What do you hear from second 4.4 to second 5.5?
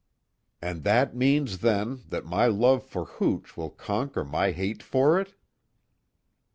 hate for it?"